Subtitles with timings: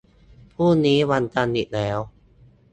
[0.55, 1.99] พรุ่งนี้วันจันทร์อีกแล้ว